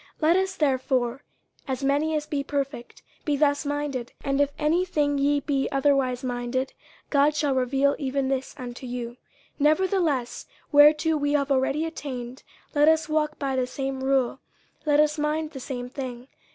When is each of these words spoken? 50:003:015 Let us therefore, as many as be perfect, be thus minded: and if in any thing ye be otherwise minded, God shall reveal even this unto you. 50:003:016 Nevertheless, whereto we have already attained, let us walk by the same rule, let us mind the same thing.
50:003:015 0.15 0.21
Let 0.21 0.35
us 0.37 0.55
therefore, 0.55 1.23
as 1.67 1.83
many 1.83 2.15
as 2.15 2.25
be 2.25 2.43
perfect, 2.43 3.03
be 3.23 3.37
thus 3.37 3.67
minded: 3.67 4.13
and 4.23 4.41
if 4.41 4.49
in 4.57 4.65
any 4.65 4.83
thing 4.83 5.19
ye 5.19 5.41
be 5.41 5.69
otherwise 5.71 6.23
minded, 6.23 6.73
God 7.11 7.35
shall 7.35 7.53
reveal 7.53 7.95
even 7.99 8.27
this 8.27 8.55
unto 8.57 8.87
you. 8.87 9.09
50:003:016 9.09 9.17
Nevertheless, 9.59 10.45
whereto 10.71 11.17
we 11.17 11.33
have 11.33 11.51
already 11.51 11.85
attained, 11.85 12.41
let 12.73 12.87
us 12.87 13.07
walk 13.07 13.37
by 13.37 13.55
the 13.55 13.67
same 13.67 14.03
rule, 14.03 14.39
let 14.87 14.99
us 14.99 15.19
mind 15.19 15.51
the 15.51 15.59
same 15.59 15.87
thing. 15.87 16.27